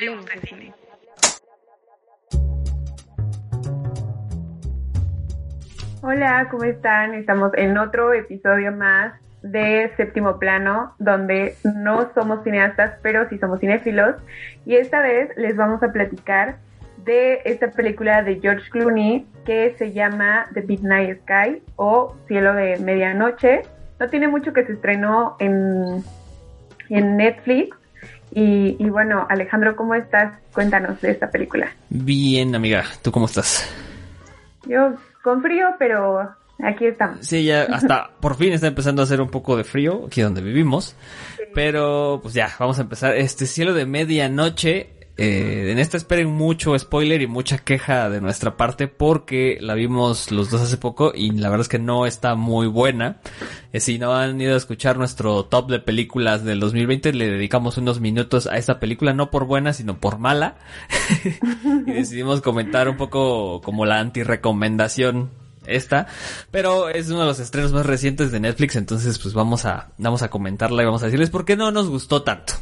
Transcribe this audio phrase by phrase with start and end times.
[0.00, 0.74] Hablemos de cine.
[6.00, 7.12] Hola, ¿cómo están?
[7.12, 13.60] Estamos en otro episodio más de Séptimo Plano, donde no somos cineastas, pero sí somos
[13.60, 14.16] cinéfilos.
[14.64, 16.56] Y esta vez les vamos a platicar
[17.04, 22.78] de esta película de George Clooney que se llama The Midnight Sky o Cielo de
[22.78, 23.64] Medianoche.
[23.98, 26.02] No tiene mucho que se estrenó en,
[26.88, 27.79] en Netflix.
[28.32, 30.32] Y, y bueno, Alejandro, ¿cómo estás?
[30.52, 31.72] Cuéntanos de esta película.
[31.88, 33.68] Bien, amiga, ¿tú cómo estás?
[34.66, 36.30] Yo con frío, pero
[36.62, 37.26] aquí estamos.
[37.26, 40.42] Sí, ya hasta por fin está empezando a hacer un poco de frío aquí donde
[40.42, 40.96] vivimos.
[41.54, 43.16] Pero pues ya, vamos a empezar.
[43.16, 44.90] Este cielo de medianoche.
[45.22, 50.30] Eh, en esta esperen mucho spoiler y mucha queja de nuestra parte porque la vimos
[50.30, 53.20] los dos hace poco y la verdad es que no está muy buena.
[53.74, 57.76] Eh, si no han ido a escuchar nuestro top de películas del 2020, le dedicamos
[57.76, 60.56] unos minutos a esta película, no por buena, sino por mala.
[61.86, 65.28] y decidimos comentar un poco como la anti-recomendación
[65.66, 66.06] esta,
[66.50, 70.22] pero es uno de los estrenos más recientes de Netflix, entonces pues vamos a, vamos
[70.22, 72.54] a comentarla y vamos a decirles por qué no nos gustó tanto.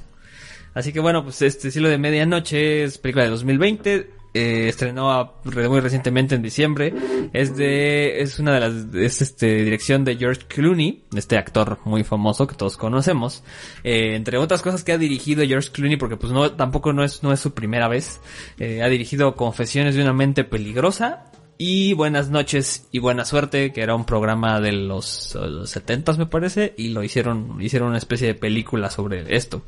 [0.74, 5.34] Así que bueno, pues este Cielo de Medianoche es película de 2020, eh, estrenó a-
[5.44, 6.92] muy recientemente en diciembre,
[7.32, 12.04] es de, es una de las, es este, dirección de George Clooney, este actor muy
[12.04, 13.42] famoso que todos conocemos,
[13.82, 17.22] eh, entre otras cosas que ha dirigido George Clooney, porque pues no, tampoco no es,
[17.22, 18.20] no es su primera vez,
[18.58, 21.24] eh, ha dirigido Confesiones de una mente peligrosa,
[21.60, 26.26] y Buenas noches y buena suerte, que era un programa de los, los 70 me
[26.26, 29.62] parece, y lo hicieron, hicieron una especie de película sobre esto.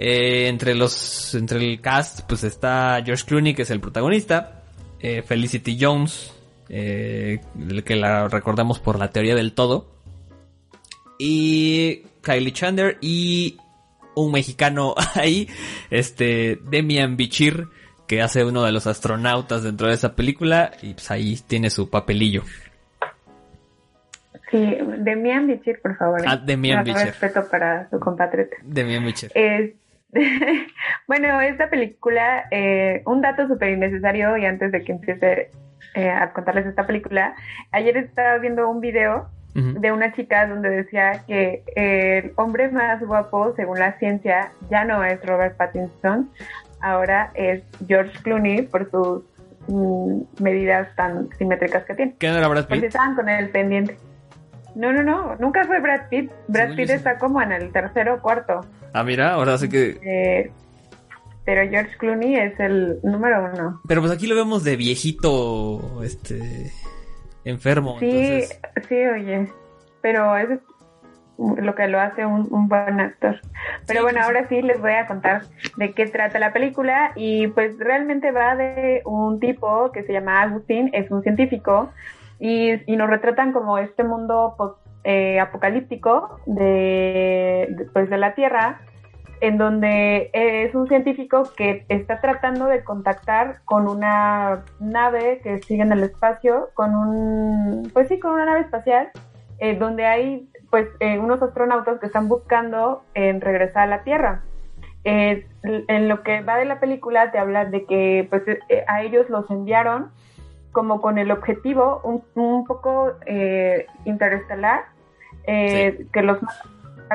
[0.00, 4.62] Eh, entre los, entre el cast, pues está George Clooney, que es el protagonista,
[5.00, 6.32] eh, Felicity Jones,
[6.68, 7.40] eh,
[7.84, 9.90] que la recordamos por la teoría del todo,
[11.18, 13.58] y Kylie Chandler y
[14.14, 15.48] un mexicano ahí,
[15.90, 17.66] este, Demian Bichir,
[18.06, 21.90] que hace uno de los astronautas dentro de esa película, y pues ahí tiene su
[21.90, 22.44] papelillo.
[24.52, 26.22] Sí, Demian Bichir, por favor.
[26.24, 27.06] Ah, Demian Bichir.
[27.06, 28.56] respeto para su compatriota.
[28.62, 29.32] Demian Bichir.
[31.06, 35.50] bueno, esta película, eh, un dato súper innecesario y antes de que empiece
[35.94, 37.34] eh, a contarles esta película,
[37.72, 43.54] ayer estaba viendo un video de una chica donde decía que el hombre más guapo,
[43.56, 46.30] según la ciencia, ya no es Robert Pattinson,
[46.80, 49.24] ahora es George Clooney por sus
[49.66, 52.14] mm, medidas tan simétricas que tiene.
[52.20, 52.88] ¿Qué no era Brad Pues Pitt?
[52.88, 53.96] estaban con el pendiente.
[54.76, 56.30] No, no, no, nunca fue Brad Pitt.
[56.46, 58.60] Brad Pitt está como en el tercero o cuarto.
[58.92, 59.98] Ah, mira, ahora sí que...
[60.02, 60.50] Eh,
[61.44, 63.80] pero George Clooney es el número uno.
[63.88, 66.70] Pero pues aquí lo vemos de viejito, este,
[67.44, 67.96] enfermo.
[68.00, 69.48] Sí, entonces, sí, oye.
[70.02, 70.48] Pero es
[71.38, 73.40] lo que lo hace un, un buen actor.
[73.86, 75.42] Pero Sí, bueno, ahora sí les voy a contar
[75.76, 80.42] de qué trata la película y pues realmente va de un tipo que se llama
[80.42, 81.90] Agustín, es un científico
[82.40, 88.80] y, y nos retratan como este mundo post- eh, apocalíptico de, pues, de la Tierra
[89.40, 95.82] en donde es un científico que está tratando de contactar con una nave que sigue
[95.82, 99.10] en el espacio, con un, pues sí, con una nave espacial,
[99.60, 104.42] eh, donde hay pues eh, unos astronautas que están buscando regresar a la Tierra.
[105.04, 109.02] Eh, en lo que va de la película te habla de que pues eh, a
[109.02, 110.10] ellos los enviaron
[110.72, 113.14] como con el objetivo un, un poco
[114.04, 114.84] interestelar,
[115.48, 116.38] eh, que los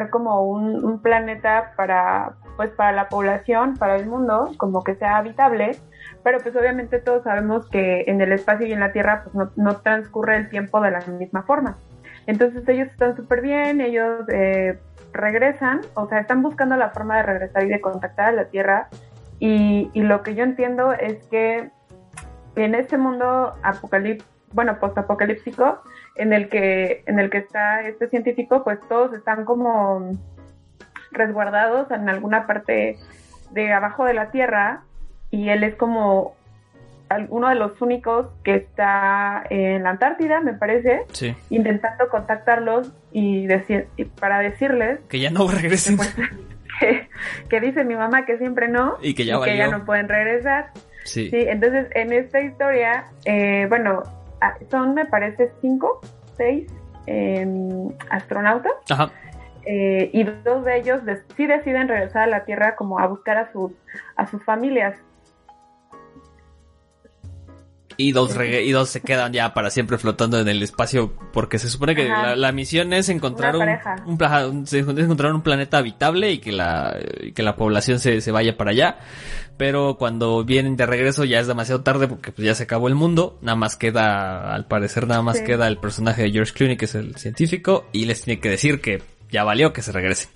[0.10, 5.18] como un, un planeta para pues para la población, para el mundo, como que sea
[5.18, 5.78] habitable,
[6.24, 9.52] pero pues obviamente todos sabemos que en el espacio y en la Tierra pues no,
[9.56, 11.78] no transcurre el tiempo de la misma forma.
[12.28, 14.80] Entonces ellos están súper bien, ellos eh,
[15.14, 18.88] regresan, o sea, están buscando la forma de regresar y de contactar a la Tierra
[19.40, 21.70] y, y lo que yo entiendo es que
[22.56, 25.82] en este mundo apocalíptico, bueno, postapocalíptico,
[26.16, 30.12] en el que en el que está este científico, pues todos están como
[31.12, 32.98] resguardados en alguna parte
[33.52, 34.82] de abajo de la Tierra
[35.30, 36.36] y él es como
[37.30, 43.46] uno de los únicos que está en la Antártida, me parece, sí, intentando contactarlos y,
[43.46, 45.98] decir, y para decirles que ya no regresen.
[45.98, 46.16] pues,
[46.80, 47.08] que,
[47.50, 49.78] que dice mi mamá que siempre no Y que ya y que ya valió.
[49.80, 50.72] no pueden regresar.
[51.04, 51.30] Sí.
[51.30, 54.04] Sí, entonces en esta historia, eh, bueno,
[54.70, 56.02] son me parece cinco,
[56.38, 56.72] seis
[57.06, 59.12] em, astronautas Ajá.
[59.66, 61.02] eh, y dos de ellos
[61.36, 63.72] sí deciden regresar a la Tierra como a buscar a sus
[64.16, 64.96] a sus familias.
[68.04, 71.70] Y dos, y dos se quedan ya para siempre flotando en el espacio porque se
[71.70, 73.64] supone que la, misión es encontrar un,
[74.06, 76.98] un, encontrar un planeta habitable y que la,
[77.34, 78.98] que la población se, se vaya para allá.
[79.58, 82.96] Pero cuando vienen de regreso ya es demasiado tarde porque pues ya se acabó el
[82.96, 83.40] mundo.
[83.42, 86.96] Nada más queda, al parecer nada más queda el personaje de George Clooney que es
[86.96, 89.02] el científico y les tiene que decir que
[89.32, 90.30] ya valió que se regresen.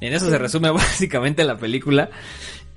[0.00, 2.10] En eso se resume básicamente la película.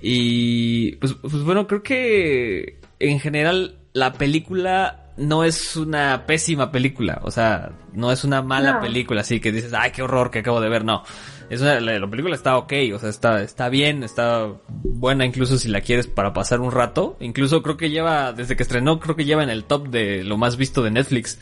[0.00, 7.20] Y pues, pues bueno, creo que en general la película no es una pésima película,
[7.22, 10.60] o sea, no es una mala película, así que dices, ay, qué horror que acabo
[10.60, 11.04] de ver, no.
[11.48, 15.68] Es una, la, película está ok, o sea, está, está bien, está buena incluso si
[15.68, 17.16] la quieres para pasar un rato.
[17.20, 20.36] Incluso creo que lleva, desde que estrenó, creo que lleva en el top de lo
[20.36, 21.38] más visto de Netflix.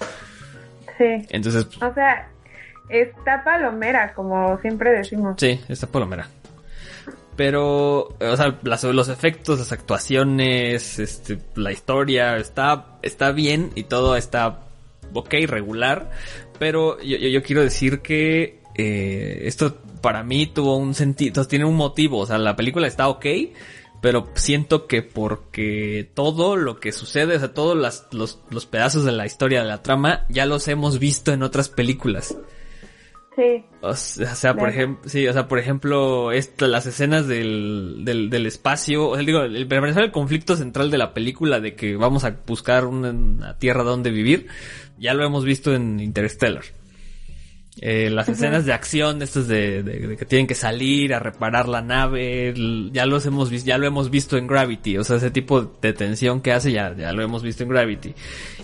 [0.99, 1.27] Sí.
[1.31, 1.67] Entonces.
[1.81, 2.29] O sea,
[2.91, 5.37] está palomera, como siempre decimos.
[5.39, 6.27] Sí, está palomera.
[7.37, 14.17] Pero, o sea, los efectos, las actuaciones, este, la historia, está, está bien y todo
[14.17, 14.61] está
[15.15, 16.11] ok, regular.
[16.59, 21.77] Pero yo, yo, quiero decir que eh, esto para mí tuvo un sentido, tiene un
[21.77, 22.19] motivo.
[22.19, 23.27] O sea, la película está ok,
[24.03, 27.77] pero siento que porque todo lo que sucede, o sea, todos
[28.13, 31.71] los, los pedazos de la historia de la trama, ya los hemos visto en otras
[31.71, 32.37] películas.
[33.35, 33.65] Sí.
[33.81, 38.47] O sea, por ejemplo, sí, o sea, por ejemplo, esto, las escenas del, del, del
[38.47, 42.37] espacio, o sea, digo, el, el conflicto central de la película de que vamos a
[42.47, 44.49] buscar una, tierra donde vivir,
[44.99, 46.65] ya lo hemos visto en Interstellar.
[47.81, 51.81] Eh, las escenas de acción, estas de, de, que tienen que salir a reparar la
[51.81, 52.53] nave,
[52.93, 55.95] ya los hemos visto, ya lo hemos visto en Gravity, o sea, ese tipo de
[55.95, 58.15] tensión que hace ya, ya lo hemos visto en Gravity.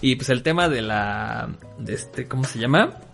[0.02, 1.48] Y pues el tema de la,
[1.78, 3.07] de este, ¿cómo se llama?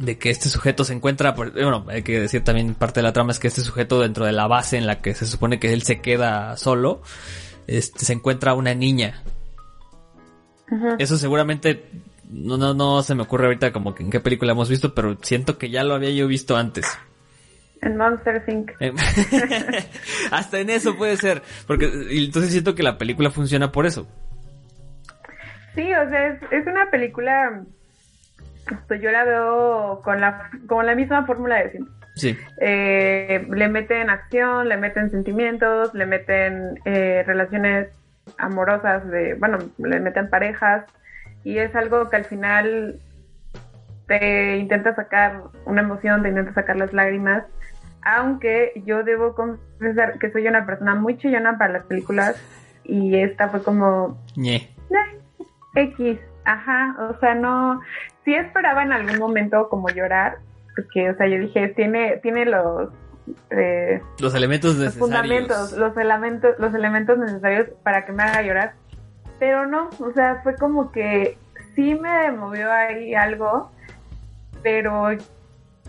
[0.00, 3.32] De que este sujeto se encuentra, bueno, hay que decir también parte de la trama
[3.32, 5.82] es que este sujeto dentro de la base en la que se supone que él
[5.82, 7.02] se queda solo,
[7.66, 9.22] este, se encuentra una niña.
[10.98, 11.84] Eso seguramente
[12.30, 15.18] no, no, no se me ocurre ahorita como que en qué película hemos visto, pero
[15.20, 16.86] siento que ya lo había yo visto antes.
[17.82, 18.70] En Monster Inc.
[20.30, 24.06] Hasta en eso puede ser, porque entonces siento que la película funciona por eso.
[25.74, 27.64] Sí, o sea, es, es una película
[28.88, 31.94] pues yo la veo con la, con la misma fórmula de siempre.
[32.16, 32.38] Sí.
[32.60, 37.88] Eh, le meten acción, le meten sentimientos, le meten eh, relaciones
[38.38, 40.84] amorosas, de, bueno, le meten parejas
[41.44, 43.00] y es algo que al final
[44.06, 47.44] te intenta sacar una emoción, te intenta sacar las lágrimas,
[48.02, 52.36] aunque yo debo confesar que soy una persona muy chillona para las películas
[52.84, 54.18] y esta fue como...
[55.74, 57.80] X, ajá, o sea, no,
[58.24, 60.38] sí esperaba en algún momento como llorar,
[60.74, 62.90] porque, o sea, yo dije, tiene, tiene los...
[63.50, 64.96] Eh, los elementos necesarios.
[64.96, 68.72] Los fundamentos, los elementos, los elementos necesarios para que me haga llorar.
[69.38, 71.38] Pero no, o sea, fue como que
[71.74, 73.70] sí me movió ahí algo,
[74.62, 75.10] pero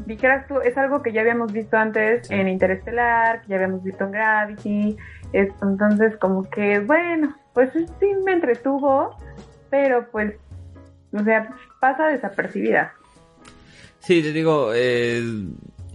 [0.06, 4.06] dijeras tú, es algo que ya habíamos visto antes en Interestelar, que ya habíamos visto
[4.06, 4.98] en Gravity,
[5.34, 9.16] esto, entonces como que, bueno, pues sí me entretuvo,
[9.70, 10.36] pero pues,
[11.14, 12.94] o sea, pasa desapercibida.
[14.00, 15.22] Sí, te digo, eh,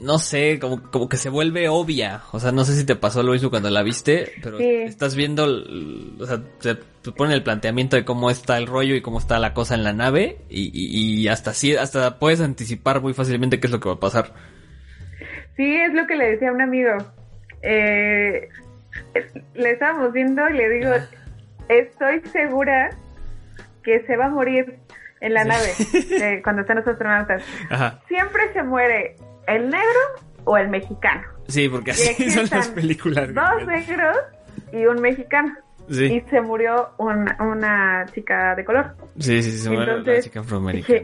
[0.00, 2.22] no sé, como, como que se vuelve obvia.
[2.32, 5.46] O sea, no sé si te pasó lo mismo cuando la viste, pero estás viendo,
[5.46, 6.76] o sea, te,
[7.12, 9.92] pone el planteamiento de cómo está el rollo y cómo está la cosa en la
[9.92, 13.94] nave y, y, hasta sí, hasta puedes anticipar muy fácilmente qué es lo que va
[13.94, 14.32] a pasar.
[15.56, 16.92] Sí, es lo que le decía a un amigo.
[17.62, 18.48] Eh,
[19.54, 20.90] le estábamos viendo y le digo,
[21.68, 22.90] estoy segura
[23.82, 24.78] que se va a morir
[25.26, 25.72] en la nave
[26.42, 27.42] cuando están los astronautas.
[28.08, 29.16] Siempre se muere
[29.46, 30.00] el negro
[30.44, 31.22] o el mexicano.
[31.48, 33.34] Sí, porque así son las películas.
[33.34, 34.16] Dos negros
[34.72, 35.54] y un mexicano.
[35.88, 38.96] Y se murió una, una chica de color.
[39.18, 41.00] Sí, sí, se murió la chica afroamericana.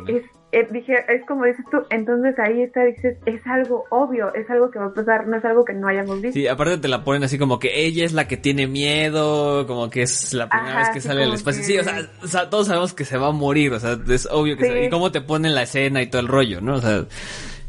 [0.55, 4.71] Eh, dije, es como dices tú, entonces ahí está, dices, es algo obvio, es algo
[4.71, 6.35] que va a pasar, no es algo que no hayamos visto.
[6.39, 9.89] Sí, aparte te la ponen así como que ella es la que tiene miedo, como
[9.89, 11.65] que es la primera vez que sale al espacio.
[11.65, 14.85] Sí, o sea, todos sabemos que se va a morir, o sea, es obvio que
[14.85, 16.75] Y cómo te ponen la escena y todo el rollo, ¿no?
[16.75, 17.07] O sea,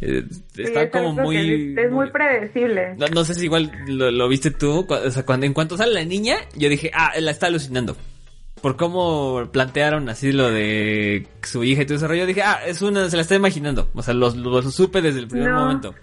[0.01, 0.23] eh,
[0.57, 1.75] está como muy...
[1.77, 2.97] Es, muy, predecible.
[2.97, 6.35] No, sé si igual lo, viste tú, o sea, cuando en cuanto sale la niña,
[6.53, 7.95] yo dije, ah, la está alucinando
[8.63, 12.81] por cómo plantearon así lo de su hija y todo ese rollo, dije, ah, es
[12.81, 13.89] una, se la está imaginando.
[13.93, 15.93] O sea, lo, supe desde el primer momento.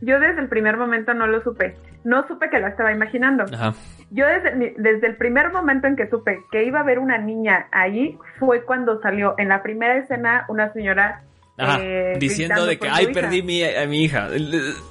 [0.00, 1.76] Yo desde el primer momento no lo supe.
[2.02, 3.44] No supe que la estaba imaginando.
[3.52, 3.74] Ajá.
[4.10, 7.66] Yo desde, desde el primer momento en que supe que iba a haber una niña
[7.72, 11.24] ahí, fue cuando salió en la primera escena una señora
[11.58, 13.12] Ajá, eh, diciendo de que, ay, hija.
[13.12, 14.28] perdí mi, a mi hija.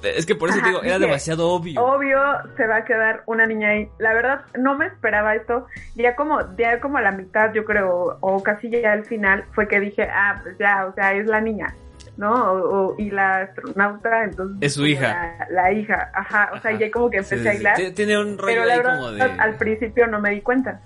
[0.04, 1.84] Es que por eso Ajá, digo, era dije, demasiado obvio.
[1.84, 2.20] Obvio
[2.56, 3.90] se va a quedar una niña ahí.
[3.98, 5.66] La verdad, no me esperaba esto.
[5.96, 9.68] Ya como, ya como a la mitad, yo creo, o casi ya al final, fue
[9.68, 11.74] que dije, ah, pues ya, o sea, es la niña,
[12.18, 12.32] ¿no?
[12.32, 14.58] O, o- y la astronauta, entonces.
[14.62, 15.36] Es su hija.
[15.50, 16.52] La, la hija, ajá.
[16.54, 16.80] O sea, Ajá.
[16.80, 17.76] ya como que empecé sí, a hilar.
[17.96, 19.22] Tiene- un rollo Pero la ahí verdad, como de...
[19.24, 20.80] al principio no me di cuenta.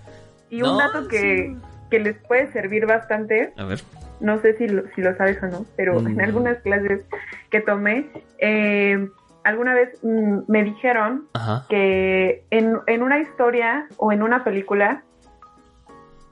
[0.49, 1.19] Y un dato que,
[1.51, 1.57] sí.
[1.95, 3.79] Que les puede servir bastante, A ver.
[4.19, 6.07] no sé si lo, si lo sabes o no, pero Mm.
[6.07, 7.05] en algunas clases
[7.49, 8.09] que tomé,
[8.39, 9.07] eh,
[9.45, 11.65] alguna vez mm, me dijeron Ajá.
[11.69, 15.03] que en, en una historia o en una película,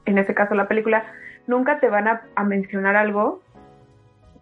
[0.04, 1.04] en este caso la película,
[1.46, 3.40] nunca te van a, a mencionar algo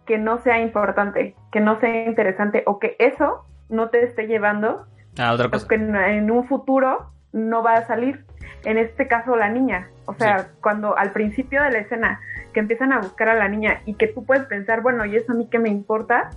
[0.05, 4.85] que no sea importante, que no sea interesante o que eso no te esté llevando
[5.17, 5.67] Ah, otra cosa.
[5.69, 8.25] que en, en un futuro no va a salir.
[8.65, 10.45] En este caso la niña, o sea, Sí.
[10.61, 12.21] cuando al principio de la escena
[12.53, 15.31] que empiezan a buscar a la niña y que tú puedes pensar, bueno, ¿y eso
[15.31, 16.29] a mí qué me importa?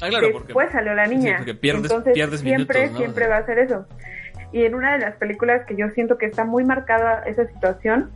[0.00, 0.48] Ah, claro, porque...
[0.48, 1.36] Después salió la niña.
[1.38, 3.86] porque pierdes- Entonces, pierdes siempre, siempre va a ser eso.
[4.52, 8.10] Y en una de las películas que yo siento que está muy marcada esa situación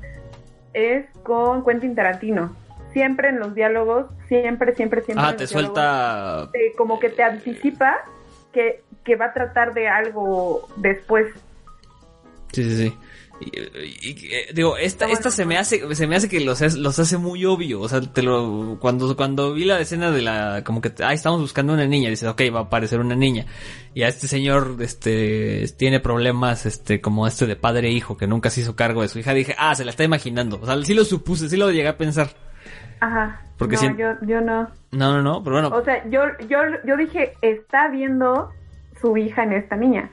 [0.72, 2.56] es con Quentin Tarantino.
[2.92, 5.26] Siempre en los diálogos, siempre, siempre, siempre.
[5.26, 6.48] Ah, te suelta...
[6.52, 7.98] te- como que te anticipa
[8.52, 11.26] que, que va a tratar de algo después.
[12.52, 12.96] Sí, sí, sí.
[13.40, 16.78] Y, y- eh, digo, esta, esta se me hace, se me hace que los, hace-
[16.78, 17.80] los hace muy obvio.
[17.80, 21.40] O sea, te lo, cuando, cuando vi la escena de la, como que, ah, estamos
[21.40, 23.46] buscando una niña, dices, ok, va a aparecer una niña.
[23.94, 28.28] Y a este señor, este, tiene problemas, este, como este de padre e hijo, que
[28.28, 29.34] nunca se hizo cargo de su hija.
[29.34, 30.60] Dije, ah, se la está imaginando.
[30.62, 32.28] O sea, sí lo supuse, sí lo llegué a pensar.
[33.00, 33.42] Ajá.
[33.58, 34.68] Porque no, yo, yo no.
[34.92, 35.76] No, no, no, pero bueno.
[35.76, 38.50] O sea, yo, yo, yo dije, está viendo
[39.00, 40.12] su hija en esta niña,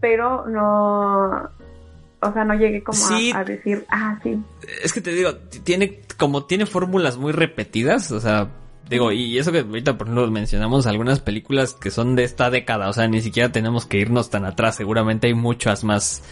[0.00, 1.48] pero no,
[2.28, 3.32] o sea, no llegué como a- Sí.
[3.34, 4.38] a, decir, ah, sí,
[4.82, 8.48] Es que te digo, tiene, como tiene fórmulas muy repetidas, o sea,
[8.88, 12.88] digo, y eso que ahorita por ejemplo mencionamos algunas películas que son de esta década,
[12.88, 16.22] o sea, ni siquiera tenemos que irnos tan atrás, seguramente hay muchas más,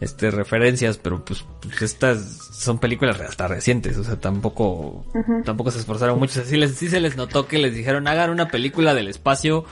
[0.00, 2.20] este, referencias, pero pues, pues estas
[2.52, 5.06] son películas hasta recientes, o sea, tampoco,
[5.44, 8.08] tampoco se esforzaron mucho, o sea, sí, les, sí se les notó que les dijeron,
[8.08, 9.64] hagan una película del espacio,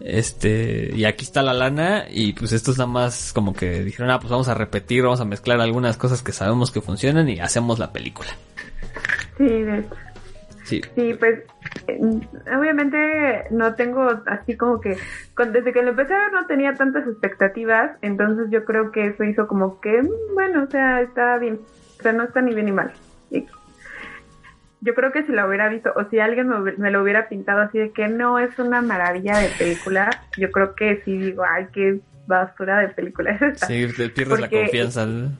[0.00, 4.18] este, y aquí está la lana, y pues estos nada más como que dijeron, ah,
[4.18, 7.78] pues vamos a repetir, vamos a mezclar algunas cosas que sabemos que funcionan y hacemos
[7.78, 8.28] la película.
[9.38, 9.94] sí, de hecho.
[10.64, 10.80] Sí.
[10.96, 11.42] Sí, pues
[11.86, 12.00] eh,
[12.58, 14.96] obviamente no tengo así como que
[15.34, 19.06] con- desde que lo empecé a ver no tenía tantas expectativas, entonces yo creo que
[19.06, 21.60] eso hizo como que mm, bueno, o sea, está bien,
[22.00, 22.92] o sea, no está ni bien ni mal.
[23.30, 23.46] Y
[24.86, 27.76] yo creo que si lo hubiera visto o si alguien me, lo hubiera pintado así
[27.78, 31.98] de que no es una maravilla de película, yo creo que sí digo, ay, qué
[32.28, 33.66] basura de película es esta.
[33.66, 35.04] Sí, te pierdes la Porque- confianza.
[35.04, 35.32] ¿no?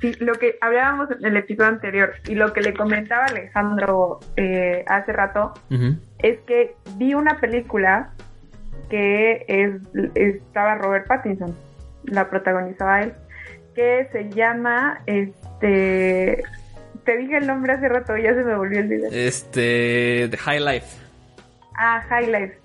[0.00, 4.84] Sí, lo que hablábamos en el episodio anterior y lo que le comentaba Alejandro eh,
[4.88, 5.52] hace rato
[6.18, 8.10] es que vi una película
[8.88, 9.74] que es,
[10.14, 11.54] estaba Robert Pattinson,
[12.04, 13.12] la protagonizaba él,
[13.74, 16.42] que se llama, este,
[17.04, 19.10] te dije el nombre hace rato, ya se me volvió el video.
[19.12, 20.86] Este, The High Life.
[21.76, 22.56] Ah, Highlights.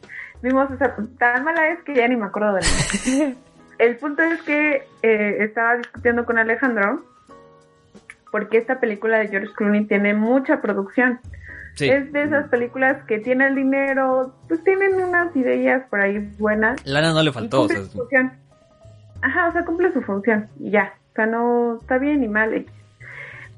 [0.41, 2.65] Vimos esa, tan mala es que ya ni me acuerdo nombre.
[3.79, 7.03] El punto es que eh, estaba discutiendo con Alejandro
[8.31, 11.19] porque esta película de George Clooney tiene mucha producción.
[11.75, 11.89] Sí.
[11.89, 16.83] Es de esas películas que tienen dinero, pues tienen unas ideas por ahí buenas.
[16.85, 18.31] Lana no le y faltó, o cumple sea, su función.
[19.21, 20.93] Ajá, o sea, cumple su función y ya.
[21.11, 22.65] O sea, no está bien ni mal.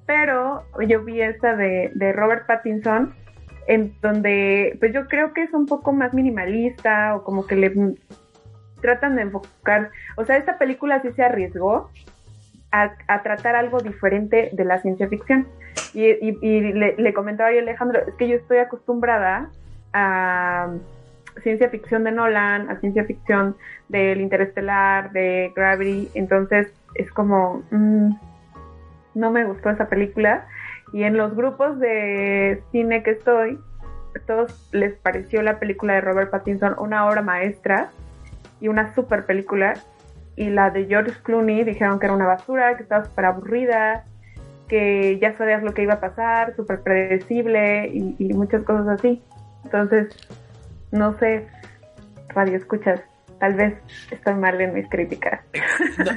[0.10, 3.14] Pero yo vi esta de, de Robert Pattinson,
[3.68, 7.72] en donde, pues yo creo que es un poco más minimalista o como que le
[8.82, 9.92] tratan de enfocar.
[10.18, 11.92] O sea, esta película sí se arriesgó
[12.72, 15.48] a, a tratar algo diferente de la ciencia ficción.
[15.94, 19.52] Y, y- y le, le comentaba yo Alejandro, es que yo estoy acostumbrada
[19.94, 20.74] a
[21.44, 23.56] ciencia ficción de Nolan, a ciencia ficción
[23.90, 28.10] del Interestelar, de Gravity, entonces es como, mm,
[29.16, 30.48] no me gustó esa película.
[30.94, 33.60] Y en los grupos de cine que estoy,
[34.26, 37.90] todos les pareció la película de Robert Pattinson una obra maestra
[38.60, 39.76] y una super película.
[40.36, 44.06] Y la de George Clooney dijeron que era una basura, que estaba súper aburrida,
[44.68, 49.22] que ya sabías lo que iba a pasar, súper predecible y, y muchas cosas así.
[49.66, 50.16] Entonces,
[50.92, 51.48] no sé,
[52.30, 53.02] radio escuchas,
[53.40, 53.74] tal vez
[54.12, 55.42] estoy mal en mis críticas.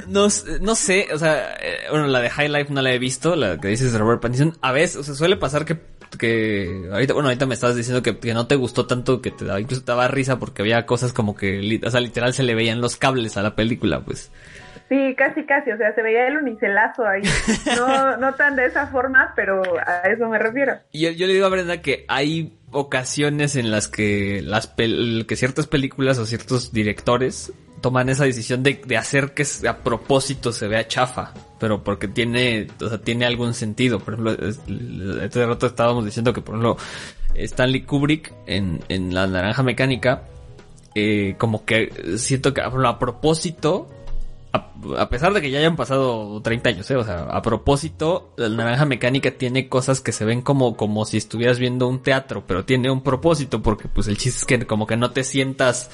[0.09, 0.29] no,
[0.61, 3.59] no, sé, o sea, eh, bueno, la de High Life no la he visto, la
[3.59, 4.57] que dices Robert Pattinson.
[4.61, 5.79] A veces, o sea, suele pasar que,
[6.19, 9.45] que ahorita, bueno, ahorita me estabas diciendo que, que no te gustó tanto, que te
[9.45, 12.55] daba, incluso te daba risa porque había cosas como que, o sea, literal se le
[12.55, 14.31] veían los cables a la película, pues.
[14.93, 17.23] Sí, casi, casi, o sea, se veía el unicelazo ahí.
[17.79, 20.75] No, no tan de esa forma, pero a eso me refiero.
[20.93, 25.67] Yo, yo le digo a Brenda que hay ocasiones en las que las que ciertas
[25.67, 30.87] películas o ciertos directores toman esa decisión de, de hacer que a propósito se vea
[30.87, 33.99] chafa, pero porque tiene, o sea, tiene algún sentido.
[33.99, 34.37] Por ejemplo,
[35.23, 36.77] este rato estábamos diciendo que, por ejemplo,
[37.35, 40.25] Stanley Kubrick en, en La Naranja Mecánica,
[40.95, 43.89] eh, como que siento que a propósito
[44.53, 46.97] a, pesar de que ya hayan pasado 30 años, ¿eh?
[46.97, 51.17] o sea, a propósito, la naranja mecánica tiene cosas que se ven como, como si
[51.17, 54.87] estuvieras viendo un teatro, pero tiene un propósito, porque pues el chiste es que como
[54.87, 55.91] que no te sientas,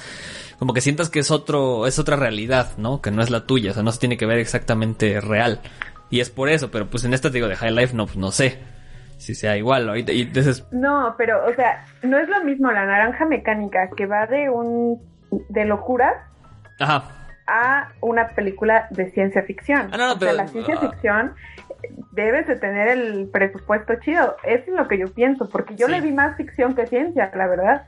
[0.59, 3.01] como que sientas que es otro, es otra realidad, ¿no?
[3.01, 5.61] Que no es la tuya, o sea, no se tiene que ver exactamente real.
[6.09, 8.31] Y es por eso, pero pues en esta digo de High Life no, pues no
[8.31, 8.59] sé
[9.17, 9.87] si sea igual.
[9.87, 10.65] Ahorita, y entonces...
[10.71, 15.01] No, pero, o sea, no es lo mismo la naranja mecánica que va de un,
[15.47, 16.27] de locura.
[16.79, 17.18] Ajá
[17.49, 19.89] a una película de ciencia ficción.
[19.93, 20.89] Ah, o sea, la ciencia ah.
[20.89, 21.33] ficción
[22.11, 24.35] debes de tener el presupuesto chido.
[24.43, 27.47] Eso es lo que yo pienso, porque yo le vi más ficción que ciencia, la
[27.47, 27.87] verdad.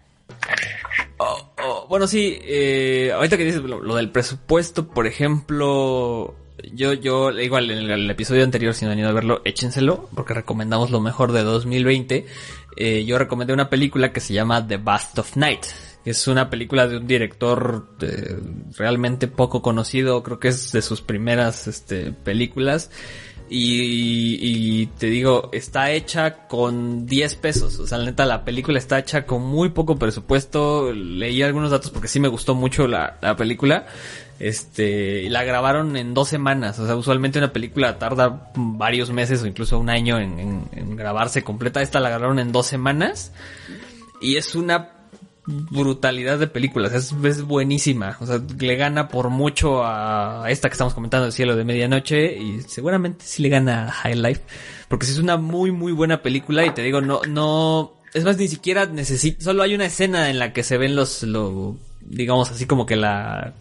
[1.17, 6.35] Oh, oh, bueno, sí, eh, ahorita que dices lo, del presupuesto, por ejemplo,
[6.73, 10.33] yo, yo, igual en el, episodio anterior, si no han ido a verlo, échenselo, porque
[10.33, 12.25] recomendamos lo mejor de 2020.
[12.77, 15.65] Eh, yo recomendé una película que se llama The Bast of Night
[16.05, 18.39] es una película de un director eh,
[18.77, 22.89] realmente poco conocido, creo que es de sus primeras este, películas.
[23.53, 27.79] Y, te digo, está hecha con 10 pesos.
[27.79, 30.93] O sea, la neta, la película está hecha con muy poco presupuesto.
[30.93, 33.87] Leí algunos datos porque sí me gustó mucho la, película.
[34.39, 36.79] Este, la grabaron en dos semanas.
[36.79, 41.43] O sea, usualmente una película tarda varios meses o incluso un año en, en grabarse
[41.43, 41.81] completa.
[41.81, 43.33] Esta la grabaron en dos semanas.
[44.21, 45.00] Y es una
[45.45, 46.93] brutalidad de películas.
[46.93, 48.17] Es, es, buenísima.
[48.19, 52.37] O sea, le gana por mucho a esta que estamos comentando, El cielo de medianoche.
[52.37, 54.41] Y seguramente sí le gana a High Life.
[54.87, 56.65] Porque sí es una muy, muy buena película.
[56.65, 57.93] Y te digo, no, no.
[58.13, 59.43] Es más, ni siquiera necesita.
[59.43, 62.95] Solo hay una escena en la que se ven los, lo, digamos así como que
[62.95, 63.53] la.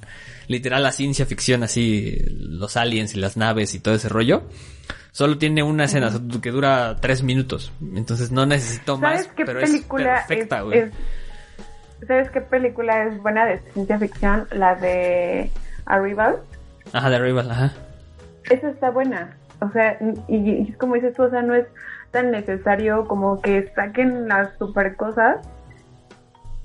[0.49, 4.43] Literal, la ciencia ficción, así, los aliens y las naves y todo ese rollo.
[5.13, 7.73] Solo tiene una escena que dura tres minutos.
[7.95, 9.29] Entonces no necesito más.
[9.37, 10.91] pero película es perfecta, güey.
[12.07, 14.47] ¿Sabes qué película es buena de ciencia ficción?
[14.53, 15.51] La de
[15.87, 16.39] Arrival.
[16.93, 17.73] Ajá, de Arrival, ajá.
[18.51, 19.37] Esa está buena.
[19.61, 21.67] O sea, y, como dices tú, o sea, no es
[22.11, 25.47] tan necesario como que saquen las super cosas.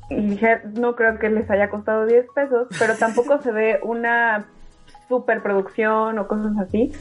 [0.10, 0.39] Y
[0.80, 4.45] no creo que les haya costado 10 pesos, pero tampoco se ve una
[5.10, 6.93] superproducción o cosas así.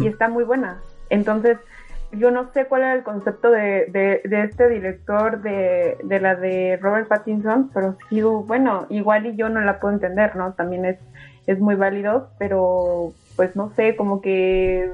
[0.00, 0.78] Y está muy buena.
[1.08, 1.58] Entonces,
[2.12, 6.78] yo no sé cuál era el concepto de, de, este director de, de, la de
[6.80, 10.52] Robert Pattinson, pero sí, bueno, igual y yo no la puedo entender, ¿no?
[10.54, 10.98] También es,
[11.46, 14.92] es muy válido, pero pues no sé, como que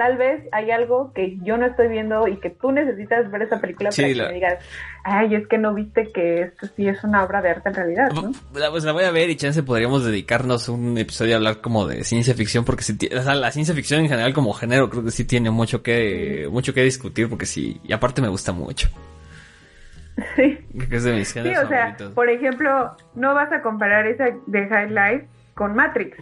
[0.00, 3.60] tal vez hay algo que yo no estoy viendo y que tú necesitas ver esa
[3.60, 4.64] película para que me digas,
[5.04, 8.10] ay, es que no viste que esto sí es una obra de arte en realidad,
[8.12, 8.32] ¿no?
[8.50, 12.02] Pues la voy a ver y chance podríamos dedicarnos un episodio a hablar como de
[12.02, 15.10] ciencia ficción porque si, o sea, la ciencia ficción en general como género creo que
[15.10, 18.88] sí tiene mucho que mucho que discutir porque sí, y aparte me gusta mucho.
[20.36, 20.58] Sí.
[20.90, 24.90] Es de mis sí, o sea, por ejemplo, no vas a comparar esa de High
[24.90, 26.16] Life con Matrix.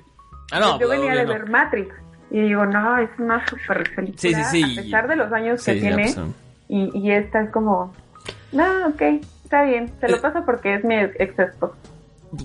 [0.51, 1.95] Ah, no, yo venía de ver Matrix.
[2.31, 4.21] Y digo, no, es una super película.
[4.21, 4.79] Sí, sí, sí.
[4.79, 6.14] A pesar de los años que tiene.
[6.69, 7.95] Y, y esta es como,
[8.53, 9.03] no, ok,
[9.45, 9.91] está bien.
[10.01, 10.21] Se lo eh.
[10.21, 11.35] paso porque es mi ex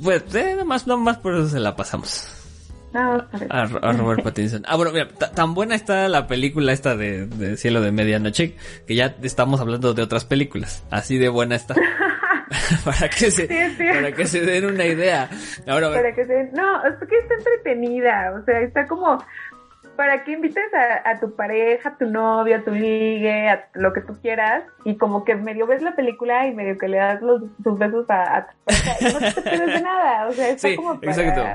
[0.04, 2.30] Pues, eh, nomás, nomás por eso se la pasamos.
[2.93, 4.63] a, a, Robert Pattinson.
[4.65, 8.56] Ah, bueno, mira, tan buena está la película esta de, de, Cielo de Medianoche
[8.88, 10.86] que ya estamos hablando de otras películas.
[10.89, 11.76] Así de buena está.
[12.86, 15.30] para que se para que se den una idea.
[15.67, 19.24] Ahora, para que se no, es que está entretenida, o sea, está como
[19.95, 20.63] para que invites
[21.06, 24.97] a, tu pareja, a tu novio, a tu ligue, a lo que tú quieras, y
[24.97, 28.47] como que medio ves la película y medio que le das los, tus besos a,
[28.47, 30.99] tu pareja, y no te pierdes de nada, o sea, está como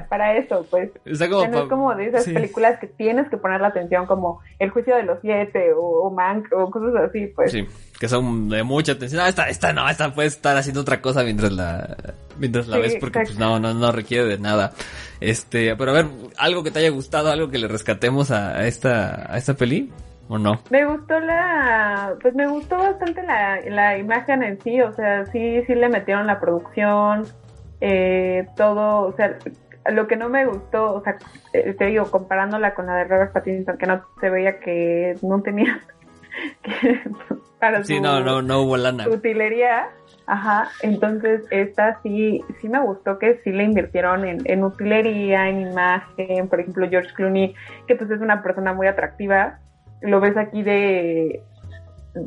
[0.08, 0.90] para, eso, pues.
[1.04, 4.40] Está como no es como de esas películas que tienes que poner la atención, como
[4.58, 7.52] El juicio de los siete, o, o Mank, o cosas así, pues.
[7.52, 7.66] Sí,
[7.98, 9.22] que son de mucha atención.
[9.22, 11.96] No, esta, esta no, esta puede estar haciendo otra cosa mientras la,
[12.38, 14.72] mientras la ves, porque pues no, no, no requiere de nada.
[15.20, 16.06] Este, pero a ver,
[16.38, 19.92] algo que te haya gustado, algo que le rescatemos a, esta, a esta peli.
[20.30, 20.60] ¿O no?
[20.68, 25.62] Me gustó la, pues me gustó bastante la, la imagen en sí, o sea, sí,
[25.66, 27.24] sí le metieron la producción,
[27.80, 29.38] eh, todo, o sea,
[29.90, 31.16] lo que no me gustó, o sea,
[31.54, 35.40] eh, te digo, comparándola con la de Robert Pattinson, que no se veía que no
[35.40, 35.80] tenía
[37.58, 39.08] para Sí, su, no, no, no hubo lana.
[39.08, 39.88] utilería.
[40.30, 45.70] Ajá, entonces esta sí, sí me gustó que sí le invirtieron en, en utilería, en
[45.70, 47.54] imagen, por ejemplo George Clooney,
[47.86, 49.58] que pues es una persona muy atractiva,
[50.02, 51.42] lo ves aquí de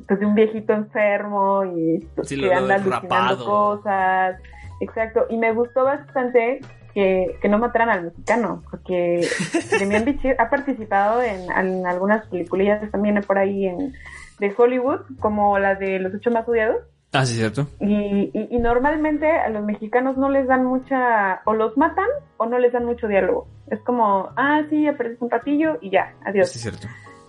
[0.07, 4.41] pues de un viejito enfermo y pues, Sí, que anda alucinando cosas,
[4.79, 6.59] exacto, y me gustó bastante
[6.95, 9.27] que, que no mataran al mexicano, porque
[9.79, 13.93] Demian Bichir ha participado en, en algunas peliculillas también por ahí en,
[14.39, 16.81] de Hollywood, como la de Los Ocho Más Odiados,
[17.13, 17.67] Ah, sí, cierto.
[17.81, 22.45] y, y, y normalmente a los mexicanos no les dan mucha, o los matan o
[22.45, 23.47] no les dan mucho diálogo.
[23.67, 26.49] Es como, ah, sí, apareces un ratillo y ya, adiós.
[26.49, 26.87] Sí, cierto.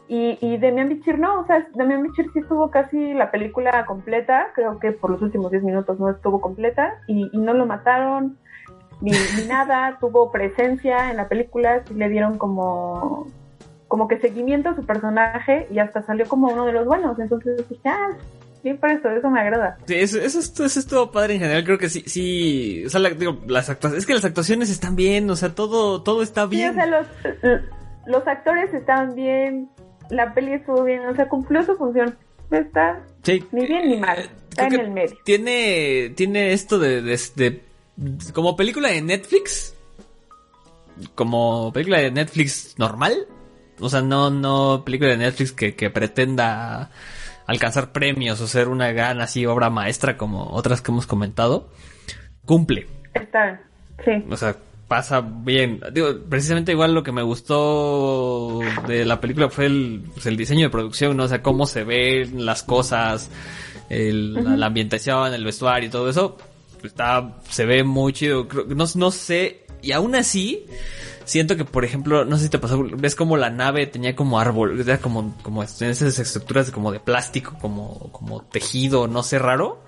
[0.09, 4.49] Y, y Demian Bichir no, o sea, Demian Bichir sí estuvo casi la película completa,
[4.55, 8.37] creo que por los últimos 10 minutos no estuvo completa, y, y no lo mataron,
[9.01, 13.27] ni, ni nada, tuvo presencia en la película, sí le dieron como,
[13.89, 17.69] como que seguimiento a su personaje y hasta salió como uno de los buenos, entonces
[17.69, 18.11] dije, ah,
[18.63, 19.77] sí, por eso, eso me agrada.
[19.87, 23.11] Sí, eso, eso, eso estuvo padre en general, creo que sí, sí, o sea, la-
[23.11, 26.57] digo, las actuaciones, es que las actuaciones están bien, o sea, todo, todo está Sí,
[26.57, 26.71] bien.
[26.71, 27.07] o sea, los,
[28.07, 29.69] los actores estaban bien,
[30.11, 32.17] la peli estuvo bien, o sea, cumplió su función.
[32.51, 33.43] No está Sí.
[33.53, 34.19] ni bien ni mal,
[34.51, 35.17] está Creo en el medio.
[35.25, 37.63] Tiene, tiene esto de, de, de-
[38.35, 39.75] como película de Netflix,
[41.15, 43.27] como película de Netflix normal,
[43.81, 46.91] o sea, no, no película de Netflix que, que pretenda
[47.47, 51.69] alcanzar premios o ser una gran así obra maestra como otras que hemos comentado,
[52.45, 52.87] cumple.
[53.15, 53.61] Está
[54.05, 54.13] sí.
[54.31, 54.57] O sea,
[54.89, 55.81] pasa bien.
[55.93, 60.67] Digo, precisamente igual lo que me gustó de la película fue el, pues, el diseño
[60.67, 61.25] de producción, ¿no?
[61.25, 63.31] O sea, cómo se ven las cosas,
[63.91, 66.37] el- la, la ambientación, el vestuario y todo eso.
[66.83, 68.49] Está, se ve muy chido.
[68.49, 70.67] Creo no, no sé, y aún así,
[71.33, 74.39] siento que, por ejemplo, no sé si te pasó, ves como la nave tenía como
[74.39, 79.83] árbol, era como, como esas estructuras como de plástico, como, como tejido, no sé, raro.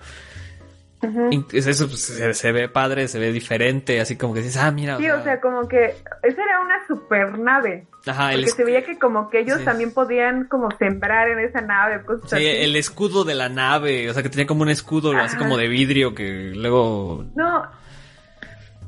[1.53, 4.97] Eso pues, se, se ve padre, se ve diferente, así como que dices, ah, mira.
[4.97, 5.85] Sí, o sea, como que
[6.23, 7.87] esa era una super nave.
[8.07, 9.65] ajá, el, Porque se veía que como que ellos Sí.
[9.67, 12.47] también podían como sembrar en esa nave, cosas sí, así.
[12.47, 15.69] el escudo de la nave, o sea, que tenía como un escudo así como de
[15.69, 17.27] vidrio que luego...
[17.35, 17.67] No,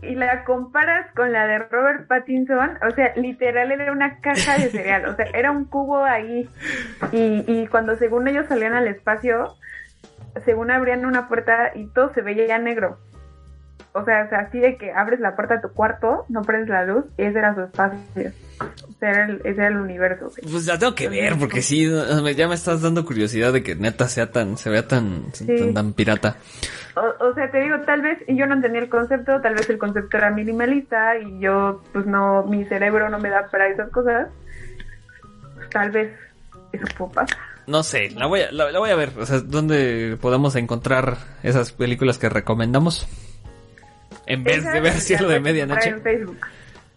[0.03, 4.71] y la comparas con la de Robert Pattinson, o sea, literal era una caja de
[4.71, 6.49] cereal, o sea, era un cubo ahí.
[7.13, 9.55] Y, y cuando según ellos salían al espacio,
[10.45, 12.99] según abrían una puerta y todo se veía ya negro.
[13.97, 17.07] O sea, así de que abres la puerta de tu cuarto, no prendes la luz,
[17.17, 17.99] y ese era su espacio.
[19.01, 20.31] Era el, ese era el universo.
[20.31, 20.53] güey.
[20.53, 21.89] Pues la tengo que ver, porque sí,
[22.37, 25.93] ya me estás dando curiosidad de que neta sea tan, se vea tan, tan, tan
[25.95, 26.37] pirata.
[26.95, 29.79] O, o sea, te digo, tal vez yo no entendía el concepto, tal vez el
[29.79, 34.29] concepto era minimalista y yo, pues no, mi cerebro no me da para esas cosas.
[35.71, 36.13] Tal vez
[36.73, 37.39] eso puede pasar.
[37.67, 41.17] No sé, la voy a, la, la voy a ver, o sea, ¿dónde podemos encontrar
[41.43, 43.09] esas películas que recomendamos?
[44.27, 45.89] En vez Esa de ver Cielo de Medianoche.
[45.91, 46.39] En Facebook.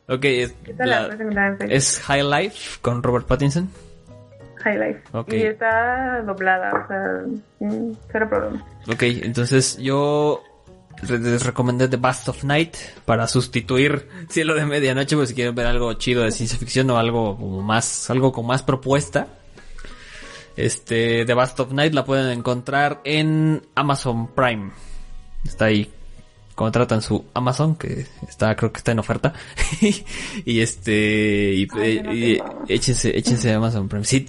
[0.08, 1.18] Ok, es, la la- en
[1.58, 1.68] Facebook.
[1.70, 3.70] es High Life con Robert Pattinson.
[4.64, 5.02] High Life.
[5.14, 5.34] Ok.
[5.34, 8.66] Y está doblada, o sea, mm, cero problema.
[8.92, 10.44] Ok, entonces yo
[11.08, 15.68] les recomendé The Bast of Night para sustituir Cielo de Medianoche, pues si quieren ver
[15.68, 19.28] algo chido de ciencia ficción o algo como más, algo con más propuesta.
[20.58, 24.72] Este, The Bast of Night la pueden encontrar en Amazon Prime.
[25.46, 25.90] Está ahí.
[26.60, 29.32] Contratan su Amazon, que está, creo que está en oferta.
[30.44, 32.64] y este, y, Ay, yo no y- tengo.
[32.68, 34.04] échense, échense Amazon Prime.
[34.04, 34.26] Sí,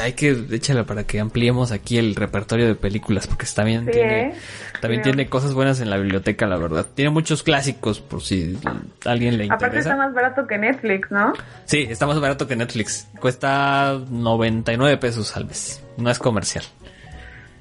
[0.00, 4.20] hay que échala para que ampliemos aquí el repertorio de películas, porque también Sí, tiene,
[4.28, 4.34] ¿eh?
[4.80, 5.10] también Sí.
[5.10, 6.86] tiene cosas buenas en la biblioteca, la verdad.
[6.94, 8.58] Tiene muchos clásicos, por si
[9.04, 9.96] a alguien le Aparte está interesa.
[9.96, 11.34] más barato que Netflix, ¿no?
[11.66, 13.08] Sí, está más barato que Netflix.
[13.20, 15.82] Cuesta 99 pesos al mes.
[15.98, 16.64] No es comercial.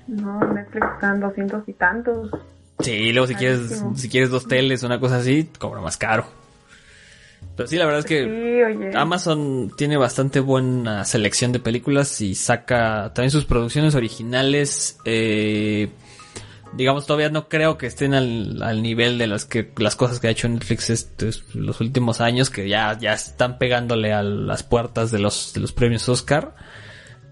[0.08, 2.32] No, Netflix están 200 y tantos.
[2.84, 6.26] Sí, luego si quieres, si quieres dos teles, una cosa así, cobra más caro.
[7.56, 8.24] Pero sí, la verdad es que
[8.92, 8.98] Sí.
[8.98, 14.98] Amazon tiene bastante buena selección de películas y saca también sus producciones originales.
[15.06, 15.90] eh,
[16.76, 20.28] digamos, todavía no creo que estén al, al nivel de las que las cosas que
[20.28, 25.12] ha hecho Netflix estos, los últimos años, que ya, ya están pegándole a las puertas
[25.12, 26.56] de los, de los premios Oscar.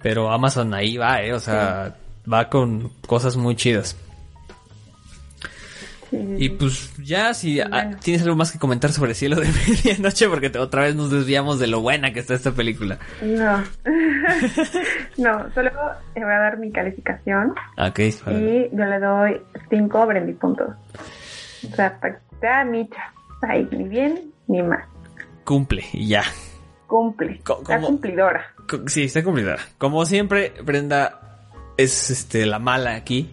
[0.03, 1.95] Pero Amazon ahí va, eh, o sea,
[2.31, 3.95] va con cosas muy chidas.
[6.11, 7.97] Y pues ya, si Bueno.
[8.03, 11.57] tienes algo más que comentar sobre Cielo de Medianoche, porque te- otra vez nos desviamos
[11.59, 12.99] de lo buena que está esta película.
[13.21, 13.63] No.
[15.17, 15.71] no, solo
[16.15, 18.69] le voy a dar mi calificación Ok, vale.
[18.73, 20.69] y yo le doy 5 Brendy puntos.
[21.71, 23.01] O sea, para que sea micha.
[23.43, 24.83] Ahí, ni bien ni mal.
[25.45, 26.23] cumple y ya.
[26.87, 27.39] Cumple.
[27.43, 28.45] Co- Está cumplidora.
[28.69, 29.57] Co- Sí, está cumplida.
[29.77, 31.39] Como siempre, Brenda
[31.77, 33.31] es este la mala aquí.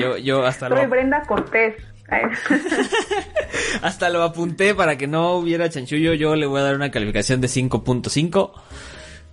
[0.00, 1.74] Yo, yo hasta Soy Brenda Cortés.
[3.82, 6.14] hasta lo apunté para que no hubiera chanchullo.
[6.14, 8.52] Yo le voy a dar una calificación de 5.5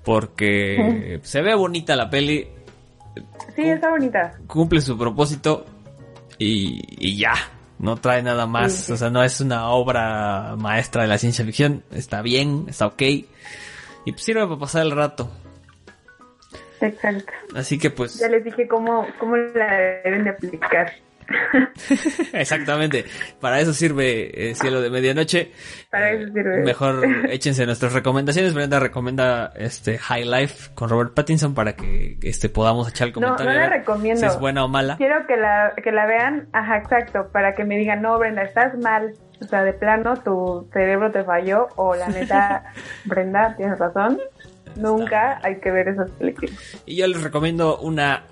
[0.03, 2.47] porque se ve bonita la peli.
[3.55, 4.38] Sí, está bonita.
[4.47, 5.65] Cumple su propósito
[6.38, 7.34] y, y ya.
[7.79, 8.89] No trae nada más.
[8.89, 11.84] O sea, no es una obra maestra de la ciencia ficción.
[11.91, 13.01] Está bien, está ok.
[13.01, 15.32] Y pues sirve para pasar el rato.
[16.82, 17.34] Exacto.
[17.56, 18.20] Así que pues...
[18.20, 20.92] Ya les dije cómo, cómo la deben de aplicar.
[22.34, 23.06] Exactamente.
[23.39, 25.52] Para eso sirve eh, Cielo de Medianoche.
[25.89, 26.63] Para eso sirve.
[26.63, 28.54] Mejor échense nuestras recomendaciones.
[28.54, 33.46] Brenda recomienda este High Life con Robert Pattinson para que este podamos echar el comentario.
[33.46, 34.20] No, no la recomiendo.
[34.20, 34.98] Si es buena o mala.
[34.98, 38.78] Quiero que la, que la vean, ajá, exacto, para que me digan, no, Brenda, estás
[38.78, 39.13] mal.
[39.42, 42.74] O sea, de plano tu cerebro te falló o la neta,
[43.06, 44.20] Brenda, tienes razón.
[44.75, 46.55] Nunca hay que ver esas películas.
[46.86, 48.23] Y yo les recomiendo una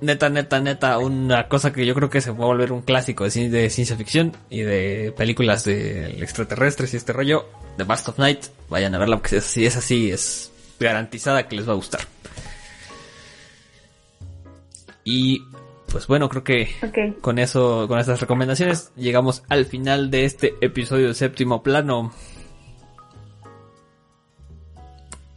[0.00, 3.24] neta, neta, neta, una cosa que yo creo que se va a volver un clásico
[3.24, 8.46] de, ciencia ficción y de películas de extraterrestres y este rollo, The Bast of Night.
[8.68, 12.00] Vayan a verla porque si es así, es garantizada que les va a gustar.
[15.04, 15.42] Y
[15.90, 16.68] pues bueno, creo que
[17.20, 22.12] con eso, con estas recomendaciones, llegamos al final de este episodio de séptimo plano.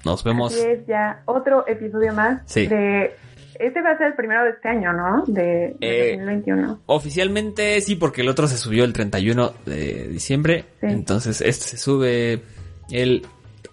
[0.05, 0.53] Nos vemos.
[0.53, 3.15] Así es ya otro episodio más de
[3.61, 5.23] este va a ser el primero de este año, ¿no?
[5.27, 6.73] De, 2021.
[6.73, 10.65] Eh, oficialmente sí, porque el otro se subió el 31 de diciembre.
[10.81, 12.41] Entonces este se sube
[12.91, 13.25] el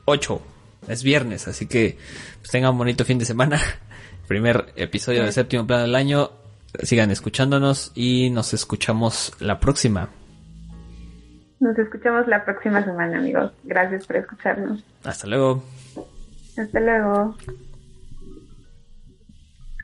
[0.05, 0.43] 8.
[0.89, 1.97] Es viernes, así que
[2.39, 3.59] pues, tengan un bonito fin de semana.
[4.29, 6.31] Primer episodio del séptimo plano del año.
[6.83, 10.11] Sigan escuchándonos y nos escuchamos la próxima.
[11.61, 13.53] Nos escuchamos la próxima semana, amigos.
[13.65, 14.85] Gracias por escucharnos.
[15.03, 15.63] Hasta luego.
[16.59, 17.37] Hasta luego.